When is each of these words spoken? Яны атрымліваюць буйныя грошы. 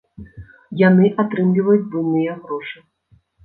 Яны 0.87 1.11
атрымліваюць 1.25 1.87
буйныя 1.95 2.33
грошы. 2.43 2.87